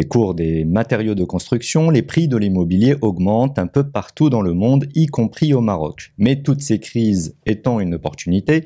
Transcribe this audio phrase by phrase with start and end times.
[0.00, 4.40] Les cours des matériaux de construction, les prix de l'immobilier augmentent un peu partout dans
[4.40, 6.12] le monde, y compris au Maroc.
[6.16, 8.64] Mais toutes ces crises étant une opportunité,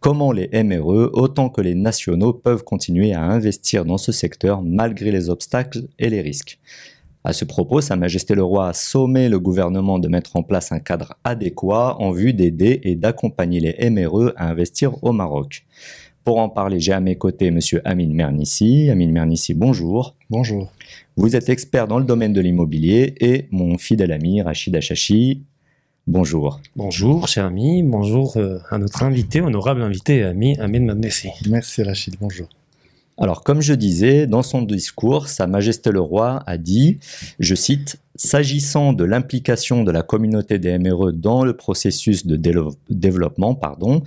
[0.00, 5.10] comment les MRE, autant que les nationaux, peuvent continuer à investir dans ce secteur malgré
[5.10, 6.58] les obstacles et les risques?
[7.26, 10.70] À ce propos, Sa Majesté le Roi a sommé le gouvernement de mettre en place
[10.70, 15.64] un cadre adéquat en vue d'aider et d'accompagner les MRE à investir au Maroc.
[16.24, 17.60] Pour en parler, j'ai à mes côtés M.
[17.84, 18.88] Amin Mernissi.
[18.88, 20.16] Amin Mernissi, bonjour.
[20.30, 20.72] Bonjour.
[21.16, 25.42] Vous êtes expert dans le domaine de l'immobilier et mon fidèle ami Rachid Achachi.
[26.06, 26.60] Bonjour.
[26.76, 27.82] Bonjour, cher ami.
[27.82, 31.28] Bonjour euh, à notre invité, honorable invité, ami Amin Mernissi.
[31.46, 32.48] Merci Rachid, bonjour.
[33.18, 36.98] Alors, comme je disais, dans son discours, Sa Majesté le Roi a dit,
[37.38, 42.36] je cite, S'agissant de l'implication de la communauté des MRE dans le processus de
[42.88, 44.02] développement, pardon,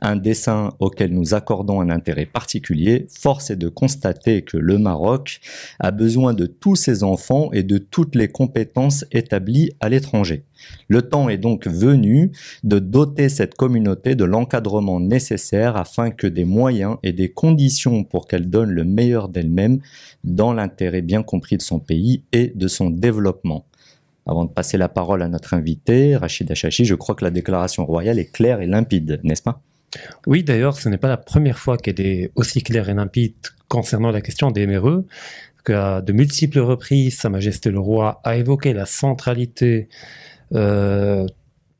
[0.00, 5.40] un dessin auquel nous accordons un intérêt particulier, force est de constater que le Maroc
[5.78, 10.44] a besoin de tous ses enfants et de toutes les compétences établies à l'étranger.
[10.88, 12.32] Le temps est donc venu
[12.64, 18.26] de doter cette communauté de l'encadrement nécessaire afin que des moyens et des conditions pour
[18.26, 19.80] qu'elle donne le meilleur d'elle-même
[20.24, 23.66] dans l'intérêt bien compris de son pays et de son développement.
[24.26, 27.84] Avant de passer la parole à notre invité, Rachid Achachi, je crois que la déclaration
[27.86, 29.60] royale est claire et limpide, n'est-ce pas?
[30.26, 33.34] Oui, d'ailleurs, ce n'est pas la première fois qu'elle est aussi claire et limpide
[33.68, 35.04] concernant la question des MRE.
[35.68, 39.88] À de multiples reprises, Sa Majesté le Roi a évoqué la centralité
[40.52, 41.26] euh,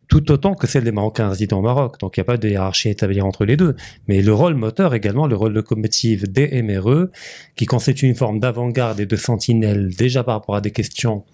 [0.06, 1.98] tout autant que celle des Marocains résidant au Maroc.
[1.98, 3.75] Donc il n'y a pas de hiérarchie établie entre les deux.
[4.06, 7.08] Mais le rôle moteur également, le rôle locomotive des MRE,
[7.56, 11.25] qui constitue une forme d'avant-garde et de sentinelle déjà par rapport à des questions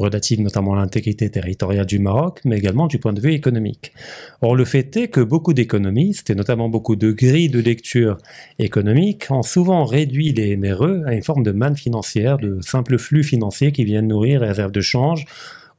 [0.00, 3.92] relative notamment à l'intégrité territoriale du Maroc, mais également du point de vue économique.
[4.40, 8.18] Or, le fait est que beaucoup d'économistes, et notamment beaucoup de grilles de lecture
[8.58, 13.24] économique, ont souvent réduit les MRE à une forme de manne financière, de simples flux
[13.24, 15.26] financiers qui viennent nourrir les réserves de change,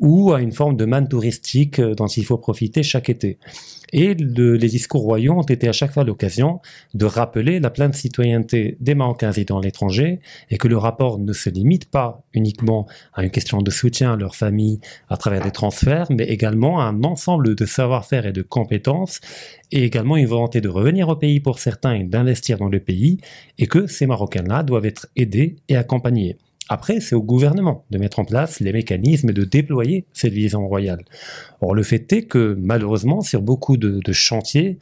[0.01, 3.37] ou à une forme de manne touristique dont il faut profiter chaque été.
[3.93, 6.59] Et les discours royaux ont été à chaque fois l'occasion
[6.93, 11.33] de rappeler la pleine citoyenneté des Marocains résidant à l'étranger et que le rapport ne
[11.33, 14.79] se limite pas uniquement à une question de soutien à leur famille
[15.09, 19.19] à travers des transferts, mais également à un ensemble de savoir-faire et de compétences
[19.71, 23.19] et également une volonté de revenir au pays pour certains et d'investir dans le pays
[23.59, 26.37] et que ces Marocains-là doivent être aidés et accompagnés.
[26.69, 30.65] Après, c'est au gouvernement de mettre en place les mécanismes et de déployer cette vision
[30.67, 31.03] royale.
[31.59, 34.79] Or, le fait est que malheureusement, sur beaucoup de, chantiers,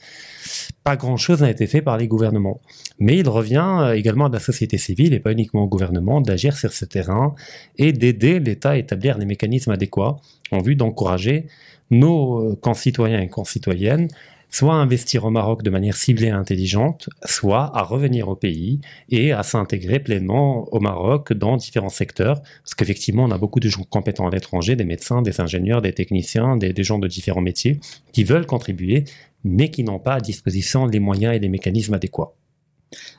[0.83, 2.61] pas grand-chose n'a été fait par les gouvernements.
[2.99, 6.71] Mais il revient également à la société civile et pas uniquement au gouvernement d'agir sur
[6.73, 7.33] ce terrain
[7.77, 10.17] et d'aider l'État à établir les mécanismes adéquats
[10.51, 11.47] en vue d'encourager
[11.91, 14.09] nos concitoyens et concitoyennes
[14.49, 19.31] soit investir au Maroc de manière ciblée et intelligente, soit à revenir au pays et
[19.31, 23.83] à s'intégrer pleinement au Maroc dans différents secteurs, parce qu'effectivement, on a beaucoup de gens
[23.83, 27.79] compétents à l'étranger, des médecins, des ingénieurs, des techniciens, des, gens de différents métiers,
[28.11, 29.03] qui veulent contribuer,
[29.43, 32.33] mais qui n'ont pas à disposition les moyens et les mécanismes adéquats.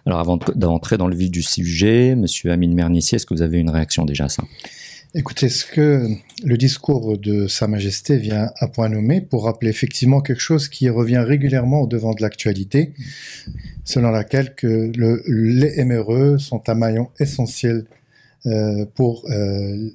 [0.04, 3.58] Alors avant d'entrer dans le vif du sujet, Monsieur Amine Mernissier, est-ce que vous avez
[3.58, 4.42] une réaction déjà à ça?
[5.12, 6.06] Écoutez, ce que
[6.44, 10.88] le discours de Sa Majesté vient à point nommé pour rappeler effectivement quelque chose qui
[10.88, 12.92] revient régulièrement au devant de l'actualité,
[13.84, 17.86] selon laquelle que le, les MRE sont un maillon essentiel
[18.46, 19.90] euh, pour euh,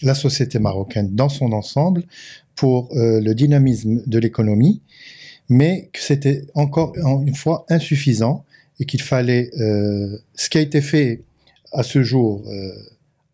[0.00, 2.04] la société marocaine dans son ensemble,
[2.54, 4.80] pour euh, le dynamisme de l'économie,
[5.48, 8.44] mais que c'était encore une fois insuffisant
[8.78, 11.22] et qu'il fallait ce qui a été fait
[11.72, 12.44] à ce jour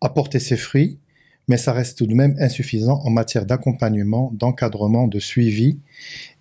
[0.01, 0.99] apporter ses fruits,
[1.47, 5.79] mais ça reste tout de même insuffisant en matière d'accompagnement, d'encadrement, de suivi,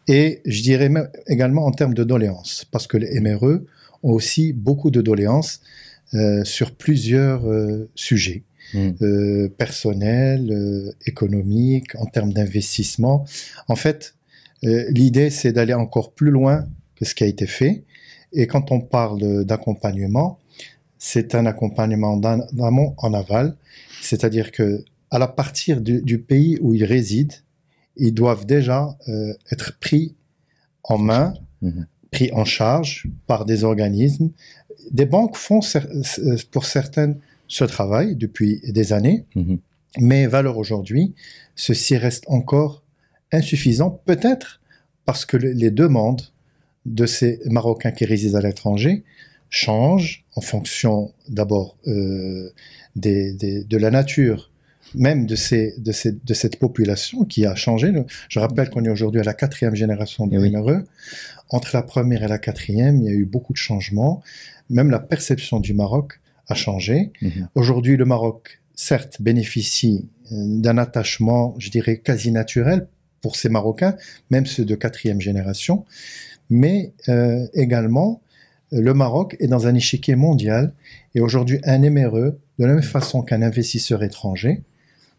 [0.08, 3.62] et je dirais même également en termes de doléances, parce que les MRE
[4.02, 5.60] ont aussi beaucoup de doléances
[6.14, 8.44] euh, sur plusieurs euh, sujets.
[8.74, 8.90] Hmm.
[9.00, 13.24] Euh, personnels, économiques, en termes d'investissement.
[13.68, 14.16] En fait,
[14.62, 16.66] l'idée, c'est d'aller encore plus loin
[16.96, 17.84] que ce qui a été fait.
[18.32, 20.40] Et quand on parle d'accompagnement,
[20.98, 23.56] c'est un accompagnement d'amont en aval,
[24.00, 27.34] c'est-à-dire que à la partir du, pays où ils résident,
[27.96, 30.14] ils doivent déjà euh, être pris
[30.82, 31.86] en main, mhm.
[32.10, 34.30] pris en charge par des organismes.
[34.90, 35.60] Des banques font
[36.50, 39.58] pour certaines ce travail depuis des années, mhm.
[39.98, 41.14] mais valeur aujourd'hui,
[41.54, 42.82] ceci reste encore
[43.32, 44.60] insuffisant, peut-être
[45.04, 46.22] parce que les demandes
[46.84, 49.04] de ces Marocains qui résident à l'étranger
[49.50, 52.50] change en fonction d'abord euh,
[52.94, 54.50] des, des, de la nature
[54.94, 57.92] même de, ces, de, ces, de cette population qui a changé.
[58.28, 60.82] Je rappelle qu'on est aujourd'hui à la quatrième génération de MRE.
[61.50, 64.22] Entre la première et la quatrième, il y a eu beaucoup de changements.
[64.70, 67.12] Même la perception du Maroc a changé.
[67.20, 67.48] Mhm.
[67.54, 72.88] Aujourd'hui, le Maroc, certes, bénéficie euh, d'un attachement, je dirais, quasi naturel
[73.20, 73.96] pour ces Marocains,
[74.30, 75.84] même ceux de quatrième génération,
[76.48, 78.20] mais euh, également,
[78.72, 80.72] le Maroc est dans un échiquier mondial
[81.14, 84.62] et aujourd'hui, un MRE, de la même façon qu'un investisseur étranger,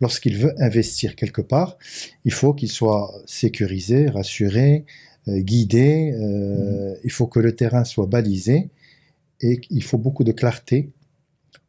[0.01, 1.77] lorsqu'il veut investir quelque part,
[2.25, 4.85] il faut qu'il soit sécurisé, rassuré,
[5.27, 8.69] euh, guidé, euh, il faut que le terrain soit balisé
[9.41, 10.89] et il faut beaucoup de clarté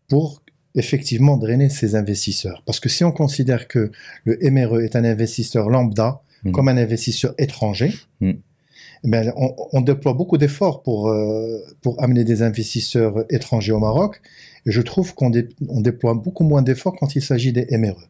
[0.08, 0.42] pour
[0.74, 2.62] effectivement drainer ces investisseurs.
[2.66, 3.90] Parce que si on considère que
[4.24, 6.52] le MRE est un investisseur lambda, Mhm.
[6.52, 8.38] comme un investisseur étranger, Mhm.
[9.04, 14.20] Ben, on, on déploie beaucoup d'efforts pour, euh, pour amener des investisseurs étrangers au Maroc.
[14.66, 18.08] Et je trouve qu'on dé- on déploie beaucoup moins d'efforts quand il s'agit des MRE.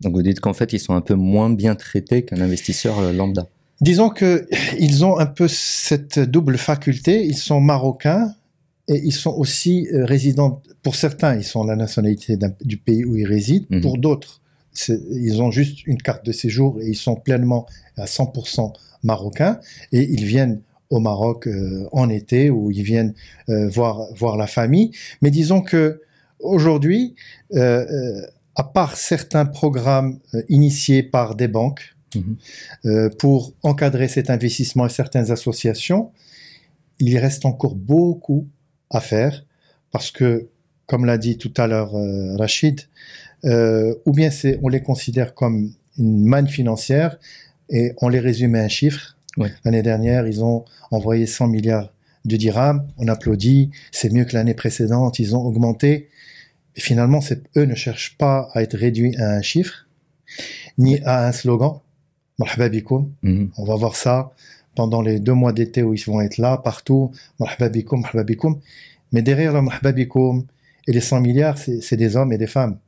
[0.00, 3.12] Donc vous dites qu'en fait, ils sont un peu moins bien traités qu'un investisseur euh,
[3.12, 3.46] lambda.
[3.80, 4.46] Disons que
[4.78, 7.24] ils ont un peu cette double faculté.
[7.24, 8.34] Ils sont marocains
[8.88, 10.60] et ils sont aussi euh, résidents.
[10.82, 13.66] Pour certains, ils sont la nationalité du pays où ils résident.
[13.70, 13.80] Mhm.
[13.82, 14.40] Pour d'autres,
[14.88, 17.66] ils ont juste une carte de séjour et ils sont pleinement
[17.96, 19.60] à 100% marocains
[19.92, 20.60] et ils viennent
[20.90, 23.14] au Maroc euh, en été ou ils viennent
[23.48, 24.90] euh, voir voir la famille.
[25.22, 26.02] Mais disons que
[26.40, 27.14] aujourd'hui,
[27.54, 28.20] euh,
[28.56, 30.18] à part certains programmes
[30.48, 33.10] initiés par des banques Mhm.
[33.20, 36.10] pour encadrer cet investissement et certaines associations,
[36.98, 38.48] il reste encore beaucoup
[38.90, 39.46] à faire
[39.92, 40.48] parce que,
[40.86, 41.92] comme l'a dit tout à l'heure
[42.36, 42.80] Rachid,
[43.44, 44.30] ou bien
[44.60, 47.16] on les considère comme une manne financière
[47.70, 49.16] et on les résume à un chiffre.
[49.36, 49.52] Ouais.
[49.64, 51.92] L'année dernière, ils ont envoyé 100 milliards
[52.24, 56.08] de dirhams, on applaudit, c'est mieux que l'année précédente, ils ont augmenté.
[56.76, 57.20] Et finalement,
[57.56, 59.86] eux ne cherchent pas à être réduits à un chiffre,
[60.78, 61.80] ni à un slogan.
[63.22, 63.50] Mhm.
[63.56, 64.32] On va voir ça
[64.74, 67.10] pendant les deux mois d'été où ils vont être là, partout.
[69.12, 70.46] Mais derrière le marhaba bikoum
[70.86, 72.78] et les 100 milliards, c'est des hommes et des femmes.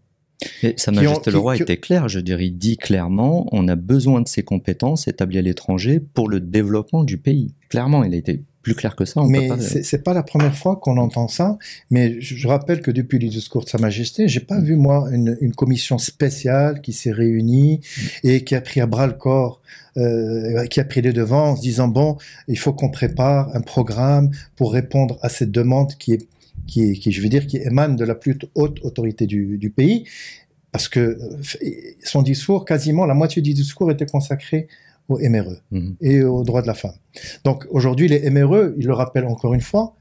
[0.63, 3.77] Et Sa Majesté le Roi qui- était clair, je dirais, il dit clairement, on a
[3.77, 7.55] besoin de ces compétences établies à l'étranger pour le développement du pays.
[7.69, 9.21] Clairement, il a été plus clair que ça.
[9.21, 11.59] On mais c'est c'est pas la première fois qu'on entend ça.
[11.91, 15.09] Mais je, je rappelle que depuis le discours de Sa Majesté, j'ai pas vu moi
[15.11, 17.81] une, une commission spéciale qui s'est réunie
[18.23, 19.61] et qui a pris à bras le corps,
[19.97, 23.63] euh, qui a pris les devants en se disant bon, il faut qu'on prépare un
[23.63, 26.29] programme pour répondre à cette demande qui est
[26.67, 30.05] qui, je veux dire, qui émane de la plus haute autorité du, du pays,
[30.71, 31.19] parce que euh,
[32.03, 34.69] son discours, quasiment la moitié du discours était consacré
[35.09, 35.97] au MRE Mhm.
[36.01, 36.95] et aux droits de la femme.
[37.45, 39.95] Donc aujourd'hui, les MRE, il le rappelle encore une fois,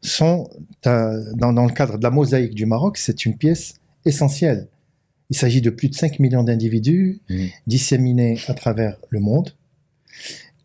[0.00, 0.48] sont
[0.82, 3.74] dans le cadre de la mosaïque du Maroc, c'est une pièce
[4.04, 4.68] essentielle.
[5.30, 7.48] Il s'agit de plus de 5 millions d'individus Mhm.
[7.66, 9.54] disséminés à travers le monde.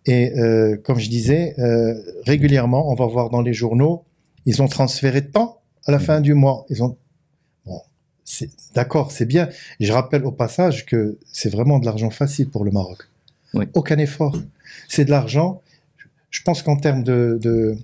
[0.06, 1.94] Et euh, comme je disais, euh,
[2.26, 4.04] régulièrement, on va voir dans les journaux,
[4.50, 5.52] ils ont transféré de temps
[5.86, 6.04] à la Mhm.
[6.10, 6.66] fin du mois.
[6.70, 6.98] Ils ont
[7.66, 7.80] bon,
[8.26, 9.46] c'est d'accord, c'est bien.
[9.80, 13.00] Je rappelle au passage que c'est vraiment de l'argent facile pour le Maroc.
[13.54, 13.66] Oui.
[13.74, 14.36] Aucun effort.
[14.88, 15.62] C'est de l'argent.
[16.32, 17.78] Je pense qu'en termes de, de,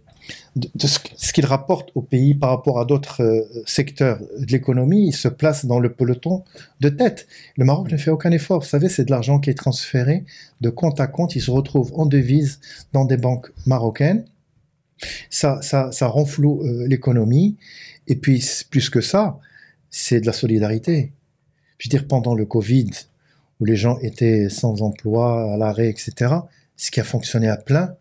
[0.56, 5.14] de, ce qu'il rapporte au pays par rapport à d'autres euh, secteurs de l'économie, il
[5.14, 6.44] se place dans le peloton
[6.82, 7.28] de tête.
[7.58, 8.60] Le Maroc ne fait aucun effort.
[8.62, 10.24] Vous savez, c'est de l'argent qui est transféré
[10.62, 11.36] de compte à compte.
[11.36, 12.60] Il se retrouve en devise
[12.94, 14.26] dans des banques marocaines.
[15.30, 17.58] Ça, ça, ça renfloue euh, l'économie.
[18.08, 19.40] Et puis, plus que ça,
[19.90, 21.12] c'est de la solidarité.
[21.78, 22.90] Je veux dire, pendant le Covid,
[23.60, 26.34] où les gens étaient sans emploi, à l'arrêt, etc.,
[26.78, 27.96] ce qui a fonctionné à plein,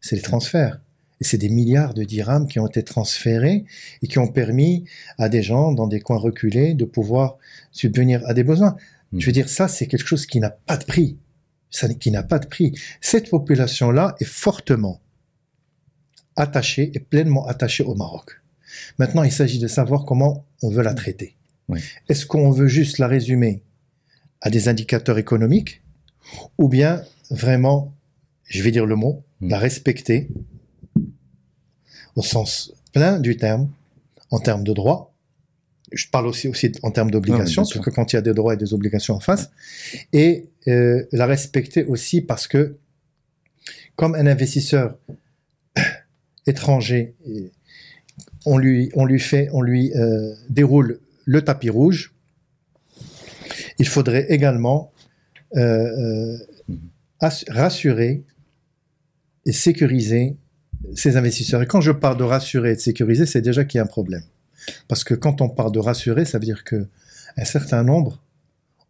[0.00, 0.80] c'est les transferts.
[1.20, 3.64] Et c'est des milliards de dirhams qui ont été transférés
[4.02, 4.84] et qui ont permis
[5.18, 7.36] à des gens dans des coins reculés de pouvoir
[7.72, 8.76] subvenir à des besoins.
[9.12, 9.20] Mhm.
[9.20, 11.16] Je veux dire, ça, c'est quelque chose qui n'a pas de prix.
[11.70, 12.72] Ça, qui n'a pas de prix.
[13.00, 15.00] Cette population-là est fortement
[16.36, 18.40] attachée et pleinement attachée au Maroc.
[18.98, 21.34] Maintenant, il s'agit de savoir comment on veut la traiter.
[21.68, 21.80] Oui.
[22.08, 23.62] Est-ce qu'on veut juste la résumer
[24.40, 25.82] à des indicateurs économiques
[26.58, 27.94] ou bien vraiment,
[28.44, 29.50] je vais dire le mot, Mm.
[29.50, 30.28] la respecter
[32.14, 33.68] au sens plein du terme,
[34.30, 35.12] en termes de droits?
[35.92, 38.32] Je parle aussi, aussi en termes d'obligations, Ah parce que quand il y a des
[38.34, 39.50] droits et des obligations en face,
[40.12, 42.76] et euh, la respecter aussi parce que,
[43.94, 44.96] comme un investisseur
[46.46, 47.14] étranger,
[48.44, 52.14] on lui, fait, on euh, déroule le tapis rouge,
[53.78, 54.92] il faudrait également
[55.56, 56.38] euh, euh,
[57.20, 58.24] ass- rassurer
[59.44, 60.36] et sécuriser
[60.94, 61.62] ces investisseurs.
[61.62, 63.86] Et quand je parle de rassurer et de sécuriser, c'est déjà qu'il y a un
[63.86, 64.22] problème.
[64.88, 66.86] Parce que quand on parle de rassurer, ça veut dire que
[67.36, 68.22] un certain nombre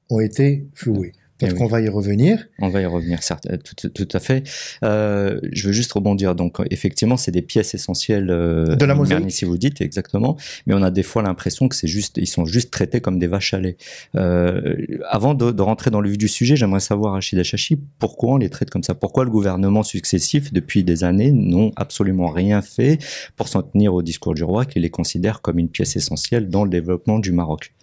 [0.08, 1.12] ont été floués.
[1.38, 2.46] Peut-être qu'on va y revenir.
[2.60, 4.48] On va y revenir, certes, euh, tout, tout à fait.
[4.84, 6.34] Euh, je veux juste rebondir.
[6.34, 10.36] Donc, effectivement, c'est des pièces essentielles euh, de la mosaïque, si vous dites exactement.
[10.66, 13.26] Mais on a des fois l'impression que c'est juste, ils sont juste traités comme des
[13.26, 13.76] vaches à lait.
[14.14, 14.76] Euh,
[15.10, 18.36] avant de, de, rentrer dans le vif du sujet, j'aimerais savoir, Rachid Achachi, pourquoi on
[18.38, 18.94] les traite comme ça?
[18.94, 22.98] Pourquoi le gouvernement successif, depuis des années, n'ont absolument rien fait
[23.36, 26.64] pour s'en tenir au discours du roi, qui les considère comme une pièce essentielle dans
[26.64, 27.74] le développement du Maroc?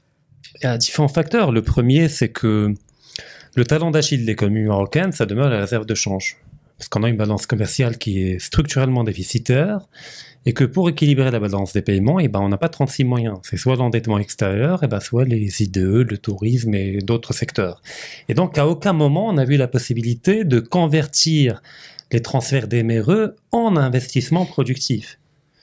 [0.62, 1.52] Il y a différents facteurs.
[1.52, 2.74] Le premier, c'est que
[3.56, 6.38] le talent d'Achille de l'économie marocaine, ça demeure la réserve de change.
[6.78, 9.88] Parce qu'on a une balance commerciale qui est structurellement déficitaire
[10.46, 13.06] et que pour équilibrer la balance des paiements, et eh ben, on n'a pas 36
[13.06, 13.40] moyens.
[13.44, 17.82] C'est soit l'endettement extérieur, et eh ben, soit les IDE, le tourisme et d'autres secteurs.
[18.28, 21.62] Et donc, à aucun moment, on a vu la possibilité de convertir
[22.12, 25.20] les transferts d'MRE en investissement productif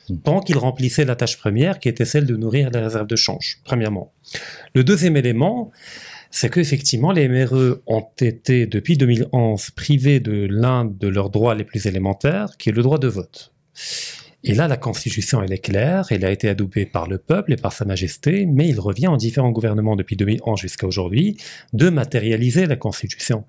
[0.08, 0.16] hmm.
[0.18, 3.58] tant qu'ils remplissaient la tâche première qui était celle de nourrir la réserve de change,
[3.64, 4.12] premièrement.
[4.74, 5.72] Le deuxième élément,
[6.30, 11.64] c'est qu'effectivement, les MRE ont été, depuis 2011, privés de l'un de leurs droits les
[11.64, 13.52] plus élémentaires, qui est le droit de vote.
[14.42, 17.56] Et là, la Constitution, elle est claire, elle a été adoubée par le peuple et
[17.56, 21.36] par Sa Majesté, mais il revient en différents gouvernements depuis 2011 jusqu'à aujourd'hui
[21.74, 23.44] de matérialiser la Constitution.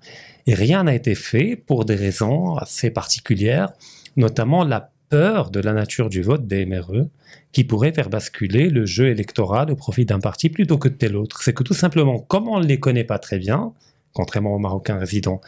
[0.46, 3.72] Et rien n'a été fait pour des raisons assez particulières,
[4.16, 7.06] notamment la de la nature du vote des MRE,
[7.52, 11.16] qui pourrait faire basculer le jeu électoral au profit d'un parti plutôt que de tel
[11.16, 11.42] autre.
[11.42, 13.72] C'est que tout simplement, comme on ne les connaît pas très bien,
[14.14, 15.42] contrairement aux Marocains résidents,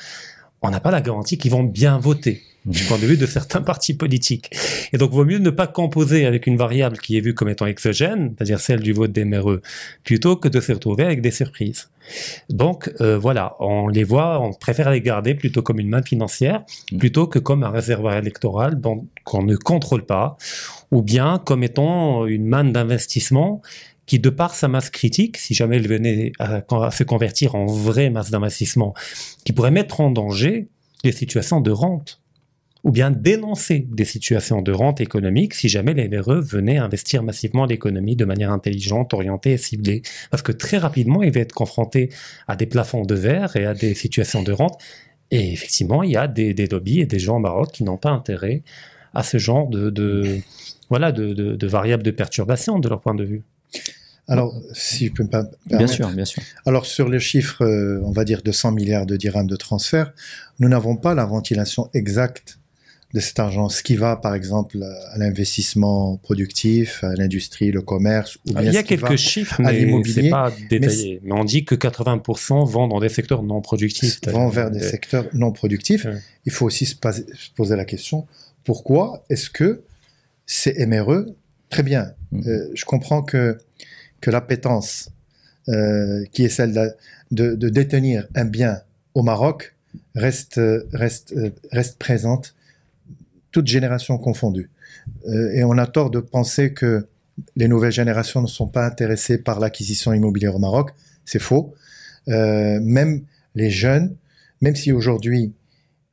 [0.61, 3.61] on n'a pas la garantie qu'ils vont bien voter du point de vue de certains
[3.61, 4.51] partis politiques.
[4.93, 7.67] Et donc, vaut mieux ne pas composer avec une variable qui est vue comme étant
[7.67, 9.61] exogène, c'est-à-dire celle du vote des MRE,
[10.03, 11.89] plutôt que de se retrouver avec des surprises.
[12.51, 16.65] Donc, euh, voilà, on les voit, on préfère les garder plutôt comme une main financière,
[16.93, 16.99] mm.
[16.99, 18.81] plutôt que comme un réservoir électoral
[19.25, 20.37] qu'on ne contrôle pas,
[20.91, 23.63] ou bien comme étant une manne d'investissement
[24.07, 28.11] qui, de par sa masse critique, si jamais elle venait à, se convertir en vraie
[28.11, 28.95] masse d'investissement,
[29.45, 30.69] qui pourrait mettre en danger
[31.05, 32.21] les situations de rente,
[32.85, 37.65] ou bien dénoncer des situations de rente économique si jamais les RE venaient investir massivement
[37.65, 40.03] l'économie de manière intelligente, orientée et ciblée.
[40.31, 42.11] Parce que très rapidement, ils vont être confrontés
[42.47, 44.79] à des plafonds de verre et à des situations de rente.
[45.31, 48.11] Et effectivement, il y a des, lobbies et des gens au Maroc qui n'ont pas
[48.11, 48.63] intérêt
[49.15, 50.41] à ce genre de,
[50.91, 53.43] voilà, de, de variables de perturbation de leur point de vue.
[54.29, 55.57] Alors, si je peux me permettre.
[55.67, 56.43] Bien sûr, bien sûr.
[56.65, 60.13] Alors, sur les chiffres, euh, on va dire de 100 milliards de dirhams de transfert,
[60.61, 62.59] nous n'avons pas la ventilation exacte
[63.15, 68.37] de cet argent, ce qui va, par exemple, à l'investissement productif, à l'industrie, le commerce,
[68.49, 71.21] ou bien Il y a quelques chiffres, mais c'est pas détaillé.
[71.23, 74.19] Mais, on dit que 80% vont dans des secteurs non productifs.
[74.27, 76.09] Vont vers des secteurs non productifs.
[76.45, 76.97] Il faut aussi se
[77.55, 78.27] poser la question,
[78.65, 79.83] pourquoi est-ce que
[80.45, 81.27] ces MRE,
[81.71, 82.49] très bien, mm.
[82.49, 83.59] euh, je comprends que
[84.21, 85.11] que l'appétence
[85.69, 86.95] euh, qui est celle
[87.31, 88.81] de, détenir un bien
[89.15, 89.75] au Maroc
[90.15, 90.61] reste,
[90.93, 91.35] reste,
[91.71, 92.55] reste présente,
[93.55, 94.69] toutes générations confondues.
[95.29, 97.07] Euh, et on a tort de penser que
[97.55, 100.91] les nouvelles générations ne sont pas intéressées par l'acquisition immobilière au Maroc.
[101.25, 101.73] C'est faux.
[102.29, 103.23] Euh, même
[103.55, 104.17] les jeunes,
[104.61, 105.53] même si aujourd'hui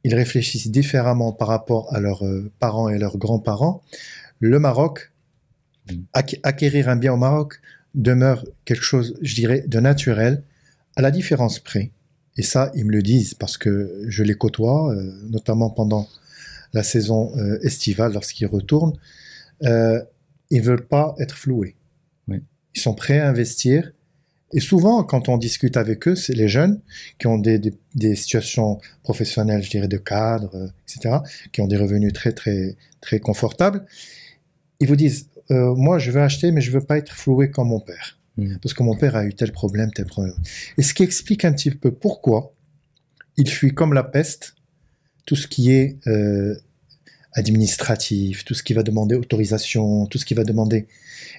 [0.04, 2.24] ils réfléchissent différemment par rapport à leurs
[2.60, 3.82] parents et leurs grands-parents,
[4.40, 5.12] le Maroc,
[6.14, 7.60] acquérir un bien au Maroc
[7.96, 10.44] demeure quelque chose, je dirais, de naturel,
[10.96, 11.92] à la différence près.
[12.38, 16.08] Et ça, ils me le disent parce que je les côtoie, euh, notamment pendant
[16.74, 18.98] la saison euh, estivale, lorsqu'ils retournent.
[19.64, 20.02] Euh,
[20.50, 21.76] ils veulent pas être floués.
[22.74, 23.92] Ils sont prêts à investir.
[24.54, 26.82] Et souvent, quand on discute avec eux, c'est les jeunes
[27.20, 31.18] qui ont des, des, des, situations professionnelles, je dirais, de cadre, euh, etc.,
[31.52, 33.86] qui ont des revenus très, très, très confortables.
[34.80, 37.70] Ils vous disent, euh, moi, je veux acheter, mais je veux pas être floué comme
[37.70, 38.18] mon père.
[38.38, 38.58] Hmm.
[38.62, 40.36] Parce que mon père a eu tel problème, tel problème.
[40.78, 42.54] Et ce qui explique un petit peu pourquoi
[43.38, 44.56] il fuit comme la peste
[45.32, 46.56] tout ce qui est euh,
[47.32, 50.88] administratif, tout ce qui va demander autorisation, tout ce qui va demander.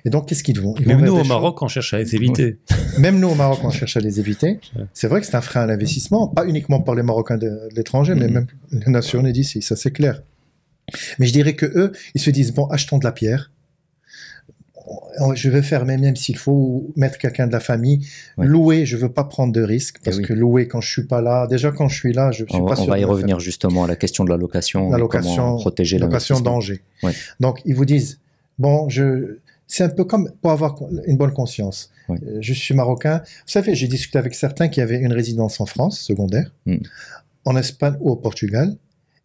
[0.07, 2.57] Et donc, qu'est-ce qu'ils vont Même nous, au Maroc, on cherche à les éviter.
[2.99, 4.61] Même nous, au Maroc, on cherche à les éviter.
[4.95, 8.15] C'est vrai que c'est un frein à l'investissement, pas uniquement par les Marocains de, l'étranger,
[8.15, 8.33] mais hmm.
[8.33, 10.23] même les nationaux d'ici, ça c'est clair.
[11.19, 13.51] Mais je dirais que eux, ils se disent, bon, achetons de la pierre,
[15.35, 18.07] je vais faire même s'il faut mettre quelqu'un de la famille.
[18.39, 21.47] Louer, je veux pas prendre de risques parce que louer quand je suis pas là,
[21.47, 22.85] déjà quand je suis là, je suis pas sûr.
[22.85, 26.07] On va y revenir justement à la question de la location, la location, protéger la
[26.07, 26.83] location danger.
[27.41, 28.21] Donc ils vous disent
[28.59, 31.91] bon, je c'est un peu comme pour avoir une bonne conscience.
[32.11, 33.23] Euh, je suis marocain.
[33.25, 36.77] Vous savez, j'ai discuté avec certains qui avaient une résidence en France secondaire, hmm.
[37.47, 38.77] en Espagne ou au Portugal,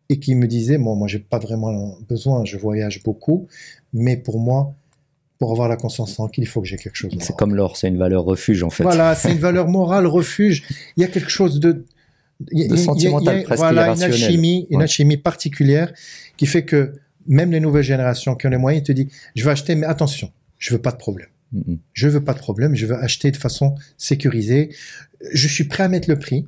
[0.08, 2.46] et qui me disaient moi, moi, j'ai pas vraiment besoin.
[2.46, 3.48] Je voyage beaucoup,
[3.92, 4.74] mais pour moi
[5.39, 7.12] pour avoir la conscience tranquille, il faut que j'ai quelque chose.
[7.20, 8.84] C'est comme l'or, c'est une valeur refuge en fait.
[8.84, 10.63] Voilà, c'est une valeur morale refuge.
[10.96, 11.86] Il y a quelque chose de
[12.39, 14.84] De sentimental, presque Voilà, une alchimie, une Ouais.
[14.84, 15.91] alchimie particulière
[16.38, 16.94] qui fait que
[17.27, 19.86] même les nouvelles générations qui ont les moyens, ils te disent, je vais acheter, mais
[19.88, 21.27] attention, je veux pas de problème.
[21.51, 21.79] Mhm.
[21.94, 24.70] Je veux pas de problème, je veux acheter de façon sécurisée.
[25.34, 26.46] Je suis prêt à mettre le prix,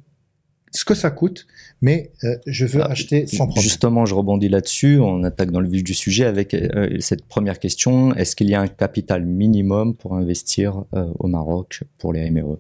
[0.71, 1.47] ce que ça coûte,
[1.81, 3.63] mais euh, je veux Ah, acheter sans problème.
[3.63, 4.99] Justement, je rebondis là-dessus.
[4.99, 8.13] On attaque dans le vif du sujet avec euh, cette première question.
[8.15, 12.59] Est-ce qu'il y a un capital minimum pour investir euh, au Maroc pour les MRE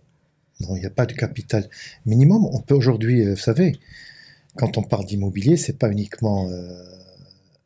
[0.61, 1.69] Non, il n'y a pas de capital
[2.05, 2.45] minimum.
[2.51, 3.73] On peut aujourd'hui, vous savez,
[4.55, 6.49] quand on parle d'immobilier, c'est pas uniquement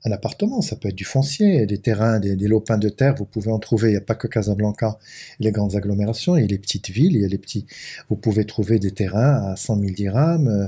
[0.06, 3.16] un appartement, ça peut être du foncier, des terrains, des, des lopins de terre.
[3.16, 3.90] Vous pouvez en trouver.
[3.90, 5.00] Il n'y a pas que Casablanca,
[5.40, 7.66] les grandes agglomérations, il y a les petites villes, il y a les petits.
[8.10, 10.48] Vous pouvez trouver des terrains à 100 000 dirhams.
[10.48, 10.68] euh,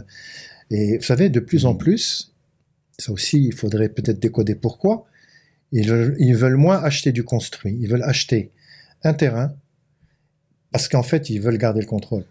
[0.71, 2.33] et vous savez, de plus en plus,
[2.97, 5.05] ça aussi, il faudrait peut-être décoder pourquoi.
[5.71, 7.77] Ils veulent, ils veulent moins acheter du construit.
[7.79, 8.51] Ils veulent acheter
[9.03, 9.53] un terrain
[10.71, 12.25] parce qu'en fait, ils veulent garder le contrôle.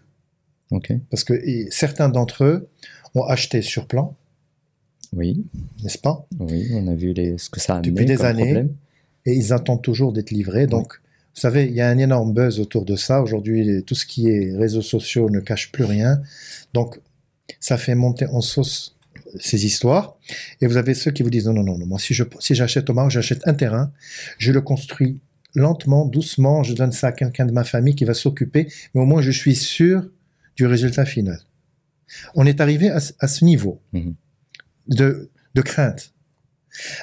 [1.09, 2.69] Parce que certains d'entre eux
[3.13, 4.15] ont acheté sur plan,
[5.13, 5.45] Oui,
[5.83, 6.25] n'est-ce pas?
[6.39, 8.43] Oui, on a vu les, ce que ça a amené Depuis des comme années.
[8.43, 8.69] problème.
[9.25, 10.67] Et ils attendent toujours d'être livrés.
[10.67, 10.93] Donc,
[11.35, 13.21] vous savez, il y a un énorme buzz autour de ça.
[13.21, 16.21] Aujourd'hui, tout ce qui est réseaux sociaux ne cache plus rien.
[16.73, 16.99] Donc,
[17.59, 18.95] ça fait monter en sauce
[19.39, 20.17] ces histoires.
[20.61, 21.85] Et vous avez ceux qui vous disent non, non, non, non.
[21.85, 23.91] moi, si je si j'achète au Maroc, j'achète un terrain,
[24.37, 25.19] je le construis
[25.55, 29.05] lentement, doucement, je donne ça à quelqu'un de ma famille qui va s'occuper, mais au
[29.05, 30.09] moins je suis sûr
[30.57, 31.39] du résultat final.
[32.35, 34.15] On est arrivé à, ce- à ce niveau Mhm.
[34.87, 36.13] De, de crainte.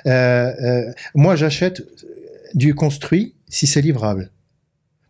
[0.06, 1.82] Euh, euh, moi, j'achète
[2.54, 4.30] du construit si c'est livrable.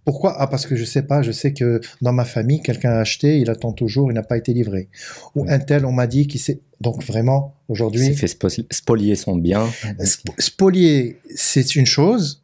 [0.05, 0.35] Pourquoi?
[0.41, 3.39] Ah, parce que je sais pas, je sais que dans ma famille, quelqu'un a acheté,
[3.39, 4.89] il attend toujours, il n'a pas été livré.
[5.37, 6.61] Ou un tel, on m'a dit qu'il s'est...
[6.81, 9.67] Donc vraiment, Il s'est aujourd'hui, fait spo- spolier son bien.
[10.01, 12.43] sp- spolier, c'est une chose,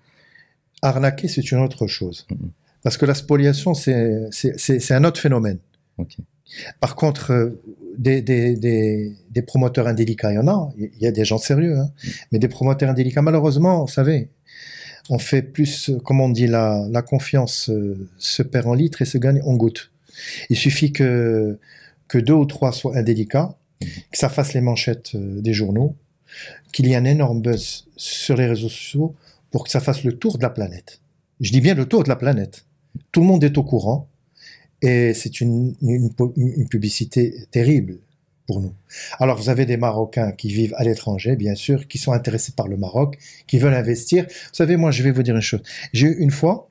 [0.82, 2.26] arnaquer, c'est une autre chose.
[2.30, 2.50] Mhm.
[2.84, 5.58] Parce que la spoliation, c'est un autre phénomène.
[6.78, 7.60] Par contre, euh,
[7.98, 10.70] des, des, des, promoteurs indélicats, il y en a.
[10.78, 11.78] Il y a des gens sérieux.
[11.78, 11.90] Hein.
[12.32, 14.30] Mais des promoteurs indélicats, malheureusement, vous savez,
[15.10, 19.04] on fait plus, comme on dit, la, la confiance euh, se perd en litres et
[19.04, 19.90] se gagne en gouttes.
[20.48, 21.58] Il suffit que,
[22.06, 25.96] que deux ou trois soient indélicats, que ça fasse les manchettes euh, des journaux,
[26.72, 29.14] qu'il y ait un énorme buzz sur les réseaux sociaux
[29.50, 31.00] pour que ça fasse le tour de la planète.
[31.40, 32.64] Je dis bien le tour de la planète.
[33.12, 34.08] Tout le monde est au courant.
[34.82, 37.98] Et c'est une, une, pu- une publicité terrible
[38.46, 38.72] pour nous.
[39.18, 42.68] Alors, vous avez des Marocains qui vivent à l'étranger, bien sûr, qui sont intéressés par
[42.68, 44.24] le Maroc, qui veulent investir.
[44.24, 45.62] Vous savez, moi, je vais vous dire une chose.
[45.92, 46.70] J'ai eu une fois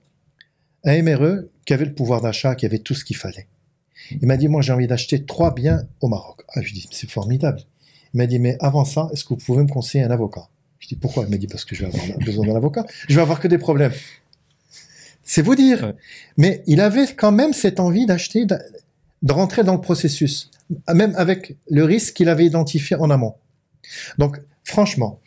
[0.85, 3.47] un MRE qui avait le pouvoir d'achat, qui avait tout ce qu'il fallait.
[4.21, 6.41] Il m'a dit, moi, j'ai envie d'acheter trois biens au Maroc.
[6.55, 7.61] Ah, je lui dis, c'est formidable.
[8.13, 10.47] Il m'a dit, mais avant ça, est-ce que vous pouvez me conseiller un avocat?
[10.79, 11.25] Je dis, pourquoi?
[11.25, 12.85] Il m'a dit, parce que je vais avoir besoin d'un avocat.
[13.09, 13.91] Je vais avoir que des problèmes.
[15.27, 15.83] C'est vous dire.
[15.83, 15.93] Ouais.
[16.37, 18.57] Mais il avait quand même cette envie d'acheter, de,
[19.21, 20.49] de rentrer dans le processus,
[20.91, 23.35] même avec le risque qu'il avait identifié en amont.
[24.17, 25.19] Donc, franchement,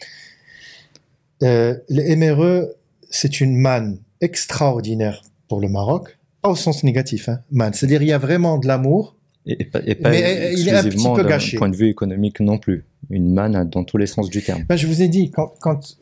[1.43, 2.69] euh, les MRE,
[3.11, 7.75] c'est une manne extraordinaire pour le Maroc, pas au sens négatif, hein, manne.
[7.75, 9.17] C'est-à-dire, il y a vraiment de l'amour.
[9.47, 11.59] Et, et pas, et pas Mais, euh, il est un petit peu gâché.
[11.59, 12.85] point de vue économique non plus.
[13.11, 14.65] Une manne dans tous les sens du terme.
[14.65, 15.99] Ben, je vous ai dit, quand, quand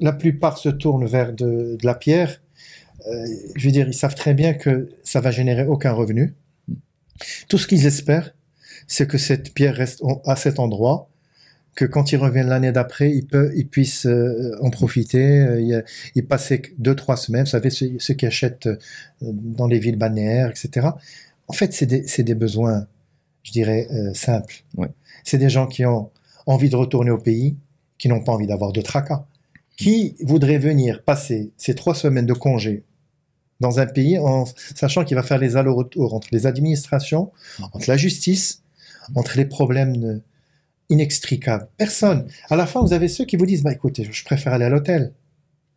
[0.00, 2.40] la plupart se tournent vers de, de la pierre,
[3.06, 6.34] euh, je veux dire, ils savent très bien que ça va générer aucun revenu.
[7.48, 8.34] Tout ce qu'ils espèrent,
[8.86, 11.10] c'est que cette pierre reste à cet endroit,
[11.74, 16.18] que quand ils reviennent l'année d'après, ils, peuvent, ils puissent euh, en profiter, euh, y,
[16.18, 17.44] y passer deux, trois semaines.
[17.44, 18.76] Vous savez, ceux, ceux qui achètent euh,
[19.22, 20.88] dans les villes balnéaires, etc.
[21.48, 21.86] En fait, c'est
[22.22, 22.86] des, besoins,
[23.42, 24.62] je dirais, simples.
[24.76, 24.88] Ouais.
[25.24, 26.10] C'est des gens qui ont
[26.46, 27.56] envie de retourner au pays,
[27.98, 29.24] qui n'ont pas envie d'avoir de tracas.
[29.76, 32.84] Qui voudrait venir passer ces trois semaines de congé
[33.60, 34.44] dans un pays en
[34.74, 37.30] sachant qu'il va faire les allers-retours entre les administrations,
[37.72, 38.62] entre la justice,
[39.14, 40.20] entre les problèmes
[40.88, 41.68] inextricables.
[41.76, 42.26] Personne.
[42.48, 44.68] À la fin, vous avez ceux qui vous disent, bah écoutez, je préfère aller à
[44.70, 45.12] l'hôtel.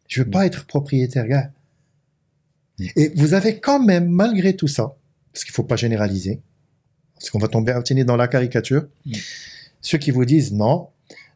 [0.08, 1.52] Je veux pas être propriétaire, gars.
[2.96, 4.96] Et vous avez quand même, malgré tout ça,
[5.32, 6.42] parce qu'il faut pas généraliser,
[7.16, 9.14] parce qu'on va tomber dans la caricature, Mm.
[9.82, 10.88] ceux qui vous disent non,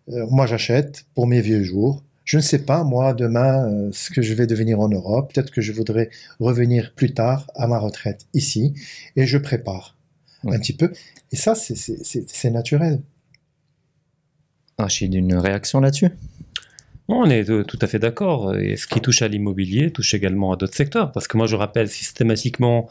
[0.10, 2.04] euh, moi j'achète pour mes vieux jours.
[2.28, 5.32] Je ne sais pas, moi, demain, euh, ce que je vais devenir en Europe.
[5.34, 6.10] Peut-être que je voudrais
[6.42, 8.74] revenir plus tard à ma retraite ici.
[9.16, 9.96] Et je prépare
[10.44, 10.54] Ouais.
[10.56, 10.92] un petit peu.
[11.32, 13.02] Et ça, c'est- naturel.
[14.78, 16.10] Rachid, une réaction là-dessus?
[17.08, 18.56] On est tout à fait d'accord.
[18.56, 21.14] Et ce qui touche à l'immobilier touche également à d'autres secteurs.
[21.14, 22.90] Parce que moi, je rappelle systématiquement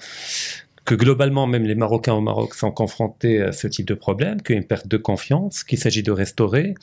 [0.86, 4.54] que globalement, même les Marocains au Maroc sont confrontés à ce type de problème, qu'il
[4.54, 6.74] y a une perte de confiance, qu'il s'agit de restaurer,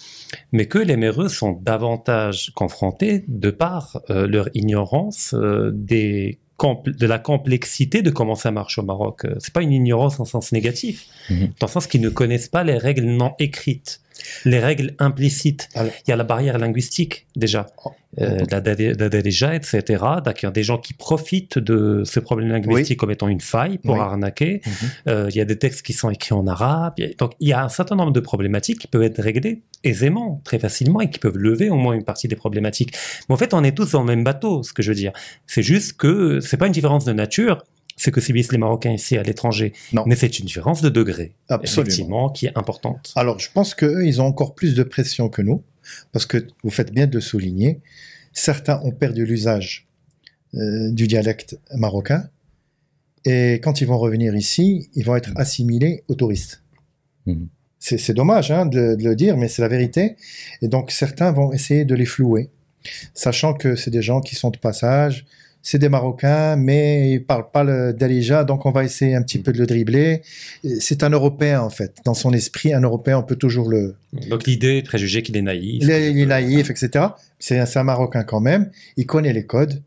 [0.51, 6.37] mais que les MRE sont davantage confrontés, de par euh, leur ignorance, euh, des
[6.85, 9.25] de la complexité de comment ça marche au Maroc.
[9.25, 11.49] Euh, c'est pas une ignorance en sens négatif, Mhm.
[11.59, 13.99] dans le sens qu'ils ne connaissent pas les règles non écrites,
[14.45, 15.69] les règles implicites.
[15.75, 17.91] Alors- Il y a la barrière linguistique déjà, Oh.
[18.21, 19.81] euh, la dé- la déjà, etc.
[20.23, 23.41] Donc il y a des gens qui profitent de ce problème linguistique comme étant une
[23.41, 23.99] faille pour Oui.
[24.01, 24.61] arnaquer.
[24.65, 24.73] Mhm.
[25.09, 26.93] Euh, il y a des textes qui sont écrits en arabe.
[26.97, 29.21] Il y a- Donc il y a un certain nombre de problématiques qui peuvent être
[29.21, 32.93] réglées aisément, très facilement, et qui peuvent lever au moins une partie des problématiques.
[33.27, 35.11] Mais en fait, on est tous dans le même bateau, ce que je veux dire.
[35.47, 37.63] C'est juste que c'est pas une différence de nature,
[37.95, 39.73] c'est que subissent les Marocains ici à l'étranger.
[39.91, 40.03] Non.
[40.05, 41.81] Mais c'est une différence de degré, Absolument.
[41.87, 43.13] effectivement, qui est importante.
[43.15, 45.63] Alors, je pense qu'eux, ils ont encore plus de pression que nous,
[46.11, 47.81] parce que vous faites bien de le souligner.
[48.33, 49.87] Certains ont perdu l'usage
[50.55, 52.29] euh, du dialecte marocain,
[53.25, 56.61] et quand ils vont revenir ici, ils vont être assimilés aux touristes.
[57.25, 57.47] Mhm.
[57.79, 60.15] C'est c'est dommage hein, de, de le dire, mais c'est la vérité.
[60.61, 62.49] Et donc, certains vont essayer de les flouer,
[63.13, 65.25] sachant que c'est des gens qui sont de passage,
[65.65, 69.39] c'est des Marocains, mais ils parlent pas le Darija, donc on va essayer un petit
[69.39, 70.21] peu de le dribbler.
[70.81, 71.95] C'est un Européen, en fait.
[72.03, 73.95] Dans son esprit, un Européen, on peut toujours le...
[74.29, 75.81] Donc l'idée, le préjugé qu'il est naïf.
[75.81, 77.05] Il est, il est naïf, etc.
[77.39, 78.71] C'est un, Marocain quand même.
[78.97, 79.81] Il connaît les codes.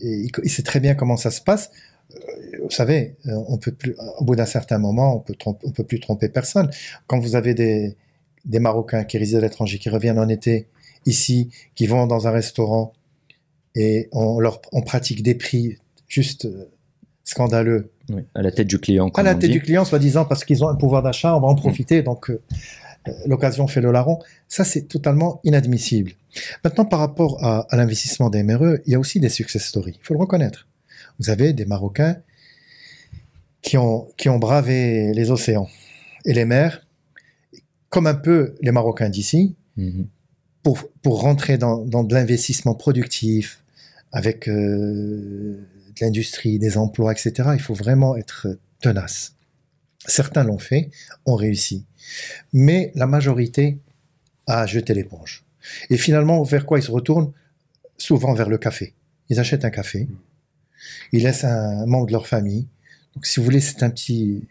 [0.00, 1.70] Et il, sait très bien comment ça se passe.
[2.14, 2.18] Euh,
[2.62, 5.72] Vous savez, euh, on peut plus, au bout d'un certain moment, on peut tromper- on
[5.72, 6.70] peut plus tromper personne.
[7.06, 7.96] Quand vous avez des,
[8.46, 10.68] des Marocains qui résident à l'étranger, qui reviennent en été
[11.04, 12.94] ici, qui vont dans un restaurant
[13.80, 15.76] et on leur, on pratique des prix
[16.08, 16.64] juste euh,
[17.24, 19.08] scandaleux Oui, à la tête du client.
[19.14, 19.58] à la on tête dit.
[19.58, 22.40] du client, soi-disant parce qu'ils ont un pouvoir d'achat, on va en profiter, donc euh,
[23.08, 24.18] euh, l'occasion fait le larron.
[24.48, 26.12] Ça, c'est totalement inadmissible.
[26.64, 29.96] Maintenant, par rapport à, à l'investissement des MRE, il y a aussi des success stories,
[30.00, 30.66] il faut le reconnaître.
[31.20, 32.16] Vous avez des Marocains
[33.62, 35.68] qui ont, qui ont bravé les océans
[36.24, 36.86] et les mers,
[37.90, 40.06] comme un peu les Marocains d'ici, Mhm.
[40.64, 43.62] pour, pour rentrer dans, dans de l'investissement productif,
[44.12, 48.46] avec euh, de l'industrie, des emplois, etc., il faut vraiment être
[48.80, 49.34] tenace.
[50.06, 50.90] Certains l'ont fait,
[51.26, 51.84] ont réussi.
[52.52, 53.78] Mais la majorité
[54.46, 55.44] a jeté l'éponge.
[55.90, 57.32] Et finalement, vers quoi ils se retournent?
[57.98, 58.94] Souvent vers le café.
[59.28, 60.08] Ils achètent un café,
[61.12, 62.66] ils laissent un membre de leur famille.
[63.14, 64.46] Donc, si vous voulez, c'est un petit...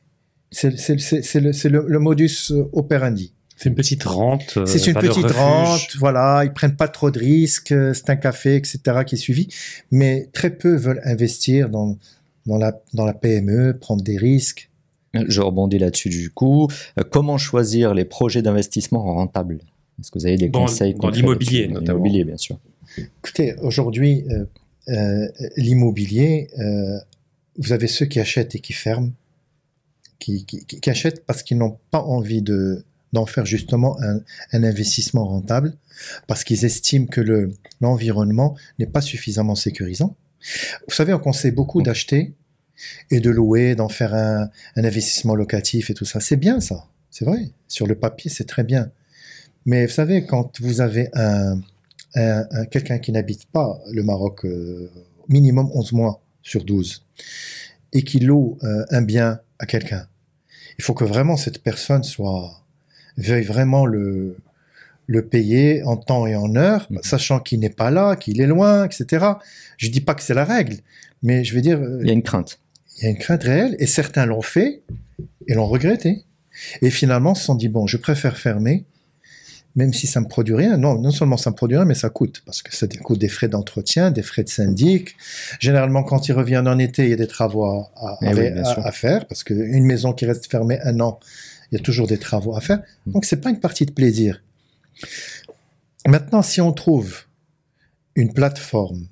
[0.52, 3.34] C'est le- le modus operandi.
[3.58, 4.54] C'est une petite rente.
[4.58, 5.36] euh, C'est une petite refuge.
[5.36, 8.80] rente, voilà, ils prennent pas trop de risques, euh, c'est un café, etc.
[9.06, 9.48] qui est suivi,
[9.92, 11.98] mais très peu veulent investir dans,
[12.46, 14.70] dans, la, dans la PME, prendre des risques.
[15.14, 16.68] Je rebondis là-dessus du coup.
[17.00, 19.60] Euh, comment choisir les projets d'investissement rentables?
[20.00, 21.98] Est-ce que vous avez des Dans- conseils dans l'immobilier, notamment.
[22.04, 22.60] L'immobilier, bien sûr.
[23.24, 24.46] Écoutez, aujourd'hui, euh,
[24.90, 27.00] euh, l'immobilier, euh,
[27.58, 29.10] vous avez ceux qui achètent et qui ferment,
[30.20, 34.20] qui, qui, qui- qui achètent parce qu'ils n'ont pas envie de d'en faire justement un,
[34.54, 35.74] un investissement rentable,
[36.28, 40.16] parce qu'ils estiment que le l'environnement n'est pas suffisamment sécurisant.
[40.88, 42.34] Vous savez, on conseille beaucoup d'acheter
[43.12, 46.20] et de louer, d'en faire un, un investissement locatif et tout ça.
[46.20, 47.50] C'est bien ça, c'est vrai.
[47.68, 48.92] Sur le papier, c'est très bien.
[49.66, 51.60] Mais vous savez, quand vous avez un,
[52.16, 54.90] un- un- quelqu'un qui n'habite pas le Maroc euh,
[55.30, 57.04] minimum 11 mois sur 12
[57.94, 60.08] et qui loue euh, un bien à quelqu'un,
[60.80, 62.64] il faut que vraiment cette personne soit
[63.18, 64.38] veuille vraiment le
[65.10, 67.00] le payer en temps et en heure, Mhm.
[67.02, 69.26] sachant qu'il n'est pas là, qu'il est loin, etc.
[69.78, 70.76] Je dis pas que c'est la règle,
[71.24, 72.60] mais je veux dire, euh, Il y a une crainte.
[72.98, 74.82] il y a une crainte réelle et certains l'ont fait
[75.48, 76.24] et l'ont regretté.
[76.82, 78.84] Et finalement, se sont dit, bon, je préfère fermer,
[79.78, 80.76] même si ça me produit rien.
[80.76, 83.30] Non, non seulement ça me produit rien, mais ça coûte, parce que ça coûte des
[83.30, 85.16] frais d'entretien, des frais de syndic.
[85.62, 88.52] Généralement, quand ils reviennent en été, il y a des travaux à, à- Eh oui,
[88.52, 88.86] bien à- sûr.
[88.86, 91.20] à faire, parce qu'une maison qui reste fermée un an,
[91.72, 92.82] il y a toujours des travaux à faire.
[93.06, 93.12] Mm.
[93.14, 94.44] Donc, c'est pas une partie de plaisir.
[96.06, 97.26] Maintenant, si on trouve
[98.16, 99.08] une plateforme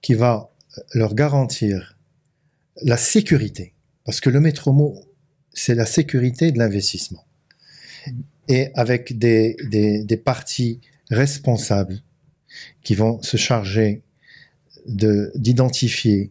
[0.00, 0.50] qui va
[0.94, 1.96] leur garantir
[2.82, 3.72] la sécurité,
[4.04, 5.04] parce que le maître mot,
[5.52, 7.24] c'est la sécurité de l'investissement.
[8.48, 12.00] Et avec des, des, des parties responsables
[12.82, 14.02] qui vont se charger
[14.86, 16.30] de d'identifier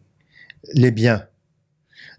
[0.74, 1.28] les biens,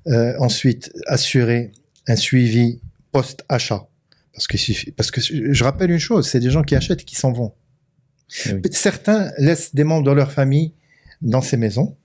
[0.07, 1.73] euh, ensuite assurer
[2.07, 2.81] un suivi
[3.13, 3.87] post-achat.
[4.33, 7.05] Parce que, suffi- parce que je rappelle une chose, c'est des gens qui achètent et
[7.05, 7.53] qui s'en vont.
[8.47, 8.61] Eh oui.
[8.71, 10.73] Certains laissent des membres de leur famille
[11.23, 11.97] dans ces maisons,